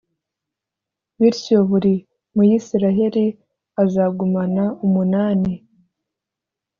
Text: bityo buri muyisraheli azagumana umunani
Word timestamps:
bityo 1.19 1.57
buri 1.69 1.93
muyisraheli 2.35 3.25
azagumana 3.83 4.63
umunani 4.85 5.53